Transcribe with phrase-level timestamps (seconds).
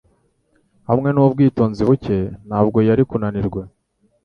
[0.89, 2.17] Hamwe nubwitonzi buke,
[2.47, 3.63] ntabwo yari kunanirwa.